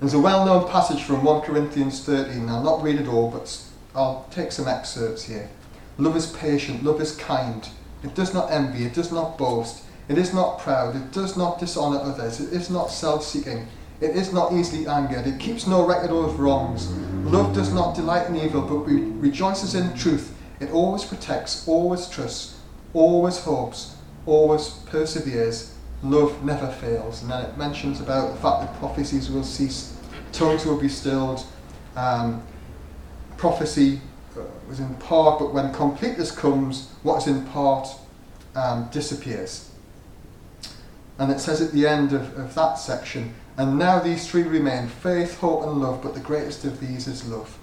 There's 0.00 0.14
a 0.14 0.18
well 0.18 0.46
known 0.46 0.68
passage 0.68 1.02
from 1.02 1.24
1 1.24 1.42
Corinthians 1.42 2.04
13. 2.04 2.48
I'll 2.48 2.62
not 2.62 2.82
read 2.82 3.00
it 3.00 3.08
all, 3.08 3.30
but 3.30 3.60
I'll 3.94 4.28
take 4.30 4.52
some 4.52 4.68
excerpts 4.68 5.24
here. 5.24 5.50
Love 5.96 6.16
is 6.16 6.26
patient, 6.26 6.84
love 6.84 7.00
is 7.00 7.16
kind. 7.16 7.68
It 8.04 8.14
does 8.14 8.32
not 8.32 8.52
envy, 8.52 8.84
it 8.84 8.94
does 8.94 9.10
not 9.10 9.36
boast, 9.36 9.82
it 10.08 10.16
is 10.16 10.32
not 10.32 10.60
proud, 10.60 10.94
it 10.94 11.10
does 11.10 11.36
not 11.36 11.58
dishonour 11.58 11.98
others, 11.98 12.38
it 12.38 12.52
is 12.52 12.70
not 12.70 12.92
self 12.92 13.24
seeking, 13.24 13.66
it 14.00 14.16
is 14.16 14.32
not 14.32 14.52
easily 14.52 14.86
angered, 14.86 15.26
it 15.26 15.38
keeps 15.40 15.66
no 15.66 15.86
record 15.86 16.10
of 16.10 16.38
wrongs. 16.38 16.90
Love 17.24 17.54
does 17.54 17.72
not 17.72 17.94
delight 17.94 18.28
in 18.28 18.36
evil, 18.36 18.62
but 18.62 18.78
re- 18.78 19.00
rejoices 19.00 19.74
in 19.74 19.94
truth. 19.94 20.36
It 20.60 20.70
always 20.70 21.04
protects, 21.04 21.66
always 21.68 22.08
trusts, 22.08 22.58
always 22.94 23.38
hopes, 23.38 23.96
always 24.26 24.68
perseveres 24.86 25.74
love 26.02 26.44
never 26.44 26.68
fails. 26.68 27.22
And 27.22 27.30
then 27.30 27.44
it 27.44 27.56
mentions 27.56 28.00
about 28.00 28.34
the 28.34 28.40
fact 28.40 28.60
that 28.60 28.78
prophecies 28.78 29.30
will 29.30 29.44
cease, 29.44 29.96
tongues 30.32 30.64
will 30.64 30.78
be 30.78 30.88
stilled. 30.88 31.44
Um, 31.96 32.42
prophecy 33.36 34.00
uh, 34.36 34.42
was 34.68 34.80
in 34.80 34.94
part, 34.96 35.38
but 35.38 35.52
when 35.52 35.72
completeness 35.72 36.30
comes, 36.30 36.90
what 37.02 37.18
is 37.18 37.26
in 37.26 37.44
part 37.46 37.88
um, 38.54 38.88
disappears. 38.92 39.70
And 41.18 41.32
it 41.32 41.40
says 41.40 41.60
at 41.60 41.72
the 41.72 41.86
end 41.86 42.12
of, 42.12 42.38
of 42.38 42.54
that 42.54 42.74
section, 42.74 43.34
and 43.58 43.76
now 43.76 43.98
these 43.98 44.30
three 44.30 44.44
remain 44.44 44.86
faith, 44.86 45.38
hope, 45.38 45.64
and 45.64 45.80
love, 45.80 46.00
but 46.00 46.14
the 46.14 46.20
greatest 46.20 46.64
of 46.64 46.78
these 46.78 47.08
is 47.08 47.28
love. 47.28 47.58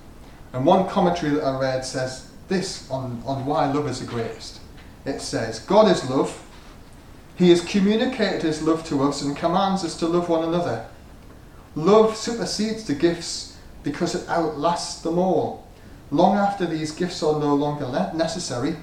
And 0.52 0.66
one 0.66 0.90
commentary 0.90 1.34
that 1.36 1.46
I 1.46 1.58
read 1.58 1.86
says 1.86 2.30
this 2.50 2.92
on, 2.92 3.24
on 3.26 3.46
why 3.46 3.72
love 3.72 3.88
is 3.88 4.02
the 4.02 4.06
greatest. 4.06 4.60
It 5.06 5.22
says, 5.22 5.60
God 5.60 5.90
is 5.90 6.10
love, 6.10 6.42
he 7.38 7.50
has 7.50 7.64
communicated 7.64 8.42
his 8.42 8.62
love 8.62 8.86
to 8.88 9.04
us 9.04 9.22
and 9.22 9.38
commands 9.38 9.86
us 9.86 9.98
to 10.00 10.08
love 10.08 10.28
one 10.28 10.44
another. 10.44 10.86
Love 11.76 12.18
supersedes 12.18 12.86
the 12.86 12.96
gifts 12.96 13.58
because 13.84 14.16
it 14.16 14.28
outlasts 14.28 15.02
them 15.02 15.18
all. 15.18 15.66
Long 16.12 16.38
after 16.38 16.66
these 16.66 16.92
gifts 16.92 17.24
are 17.24 17.40
no 17.40 17.56
longer 17.56 17.88
necessary, 18.14 18.76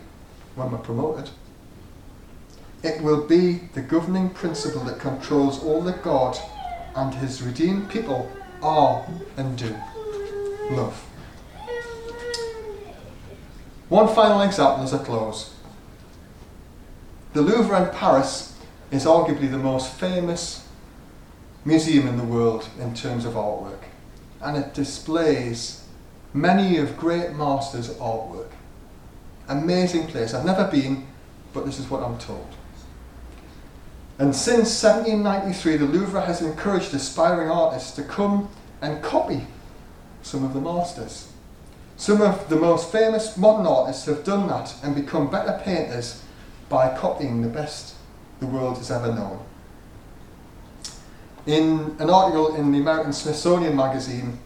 when 0.54 0.70
we're 0.70 0.78
promoted, 0.78 1.28
it 2.82 3.02
will 3.02 3.26
be 3.26 3.68
the 3.74 3.82
governing 3.82 4.30
principle 4.30 4.82
that 4.84 4.98
controls 4.98 5.62
all 5.62 5.82
that 5.82 6.02
God 6.02 6.38
and 6.94 7.14
his 7.14 7.42
redeemed 7.42 7.90
people 7.90 8.30
are 8.62 9.06
and 9.36 9.56
do. 9.56 9.74
Love. 10.70 11.06
One 13.88 14.08
final 14.14 14.40
example 14.42 14.84
as 14.84 14.94
I 14.94 15.04
close. 15.04 15.54
The 17.34 17.42
Louvre 17.42 17.84
in 17.84 17.90
Paris 17.94 18.58
is 18.90 19.04
arguably 19.04 19.50
the 19.50 19.58
most 19.58 19.94
famous 19.94 20.68
museum 21.64 22.08
in 22.08 22.16
the 22.16 22.24
world 22.24 22.68
in 22.78 22.94
terms 22.94 23.24
of 23.24 23.34
artwork, 23.34 23.84
and 24.40 24.56
it 24.56 24.74
displays 24.74 25.86
many 26.34 26.78
of 26.78 26.96
great 26.96 27.32
masters' 27.32 27.90
artwork. 27.96 28.50
Amazing 29.48 30.06
place. 30.06 30.34
I've 30.34 30.44
never 30.44 30.68
been, 30.68 31.06
but 31.52 31.64
this 31.64 31.78
is 31.78 31.88
what 31.88 32.02
I'm 32.02 32.18
told. 32.18 32.48
And 34.22 34.36
since 34.36 34.80
1793, 34.80 35.78
the 35.78 35.84
Louvre 35.84 36.20
has 36.20 36.42
encouraged 36.42 36.94
aspiring 36.94 37.50
artists 37.50 37.90
to 37.96 38.04
come 38.04 38.48
and 38.80 39.02
copy 39.02 39.48
some 40.22 40.44
of 40.44 40.54
the 40.54 40.60
masters. 40.60 41.32
Some 41.96 42.22
of 42.22 42.48
the 42.48 42.54
most 42.54 42.92
famous 42.92 43.36
modern 43.36 43.66
artists 43.66 44.06
have 44.06 44.22
done 44.22 44.46
that 44.46 44.76
and 44.84 44.94
become 44.94 45.28
better 45.28 45.60
painters 45.64 46.22
by 46.68 46.96
copying 46.96 47.42
the 47.42 47.48
best 47.48 47.96
the 48.38 48.46
world 48.46 48.78
has 48.78 48.92
ever 48.92 49.12
known. 49.12 49.44
In 51.46 51.96
an 51.98 52.08
article 52.08 52.54
in 52.54 52.70
the 52.70 52.78
American 52.78 53.12
Smithsonian 53.12 53.74
magazine, 53.74 54.38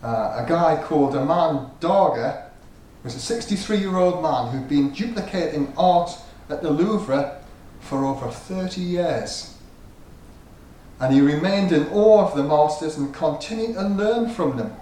uh, 0.00 0.44
a 0.44 0.46
guy 0.48 0.80
called 0.80 1.16
Armand 1.16 1.72
Darger 1.80 2.50
was 3.02 3.16
a 3.16 3.20
63 3.20 3.78
year 3.78 3.96
old 3.96 4.22
man 4.22 4.52
who'd 4.52 4.68
been 4.68 4.92
duplicating 4.92 5.72
art 5.76 6.12
at 6.48 6.62
the 6.62 6.70
Louvre 6.70 7.37
for 7.88 8.04
over 8.04 8.28
30 8.28 8.80
years. 8.80 9.56
And 11.00 11.14
he 11.14 11.20
remained 11.20 11.72
in 11.72 11.88
awe 11.88 12.26
of 12.26 12.36
the 12.36 12.42
masters 12.42 12.96
and 12.98 13.14
continued 13.14 13.74
to 13.74 13.88
learn 13.88 14.28
from 14.28 14.56
them. 14.56 14.76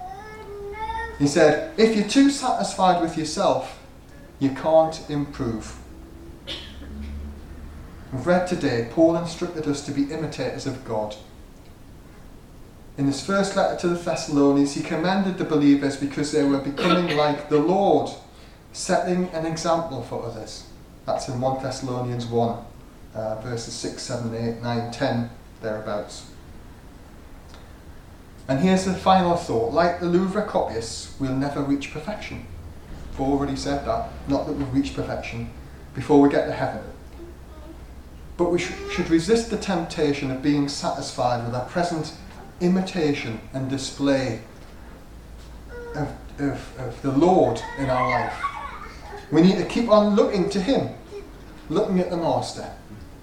He 1.18 1.26
said, 1.26 1.72
If 1.78 1.94
you're 1.96 2.08
too 2.08 2.30
satisfied 2.30 3.00
with 3.00 3.16
yourself, 3.16 3.80
you 4.38 4.50
can't 4.50 5.08
improve. 5.08 5.76
We've 8.12 8.26
read 8.26 8.46
today, 8.46 8.88
Paul 8.92 9.16
instructed 9.16 9.66
us 9.66 9.84
to 9.86 9.92
be 9.92 10.12
imitators 10.12 10.66
of 10.66 10.84
God. 10.84 11.16
In 12.98 13.06
his 13.06 13.24
first 13.24 13.56
letter 13.56 13.78
to 13.80 13.88
the 13.88 13.96
Thessalonians, 13.96 14.74
he 14.74 14.82
commended 14.82 15.36
the 15.36 15.44
believers 15.44 15.96
because 15.96 16.32
they 16.32 16.44
were 16.44 16.58
becoming 16.58 17.16
like 17.18 17.50
the 17.50 17.58
Lord, 17.58 18.10
setting 18.72 19.28
an 19.30 19.44
example 19.44 20.02
for 20.02 20.24
others. 20.24 20.64
That's 21.04 21.28
in 21.28 21.40
1 21.40 21.62
Thessalonians 21.62 22.26
1, 22.26 22.64
uh, 23.16 23.40
verses 23.40 23.74
6, 23.74 24.02
7, 24.02 24.34
8, 24.34 24.62
9, 24.62 24.92
10, 24.92 25.30
thereabouts. 25.62 26.30
And 28.48 28.60
here's 28.60 28.84
the 28.84 28.94
final 28.94 29.36
thought 29.36 29.72
like 29.72 29.98
the 30.00 30.06
Louvre 30.06 30.42
copyists, 30.42 31.18
we'll 31.18 31.34
never 31.34 31.62
reach 31.62 31.92
perfection. 31.92 32.46
I've 33.12 33.20
already 33.20 33.56
said 33.56 33.86
that. 33.86 34.10
Not 34.28 34.46
that 34.46 34.52
we'll 34.52 34.66
reach 34.66 34.94
perfection 34.94 35.50
before 35.94 36.20
we 36.20 36.28
get 36.28 36.46
to 36.46 36.52
heaven. 36.52 36.82
But 38.36 38.50
we 38.52 38.58
sh- 38.58 38.74
should 38.92 39.08
resist 39.08 39.50
the 39.50 39.56
temptation 39.56 40.30
of 40.30 40.42
being 40.42 40.68
satisfied 40.68 41.44
with 41.44 41.54
our 41.54 41.64
present 41.64 42.12
imitation 42.60 43.40
and 43.54 43.70
display 43.70 44.42
of, 45.94 46.14
of, 46.38 46.78
of 46.78 47.02
the 47.02 47.12
Lord 47.12 47.62
in 47.78 47.88
our 47.88 48.10
life. 48.10 48.42
We 49.32 49.40
need 49.40 49.56
to 49.56 49.64
keep 49.64 49.88
on 49.90 50.14
looking 50.14 50.50
to 50.50 50.60
Him, 50.60 50.90
looking 51.70 51.98
at 51.98 52.10
the 52.10 52.16
Master, 52.16 52.70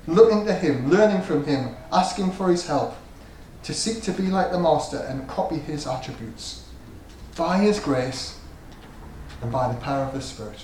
looking 0.08 0.46
to 0.46 0.54
Him, 0.54 0.90
learning 0.90 1.22
from 1.22 1.46
Him, 1.46 1.76
asking 1.92 2.32
for 2.32 2.50
His 2.50 2.68
help, 2.68 2.96
to 3.64 3.74
seek 3.74 4.02
to 4.04 4.12
be 4.12 4.24
like 4.24 4.52
the 4.52 4.60
Master 4.60 4.98
and 4.98 5.28
copy 5.28 5.58
His 5.58 5.88
attributes 5.88 6.68
by 7.36 7.58
His 7.58 7.80
grace 7.80 8.40
and 9.42 9.52
by 9.52 9.72
the 9.72 9.80
power 9.80 10.04
of 10.04 10.14
the 10.14 10.22
Spirit. 10.22 10.60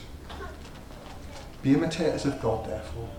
Be 1.62 1.74
imitators 1.74 2.26
of 2.26 2.42
God, 2.42 2.66
therefore. 2.66 3.10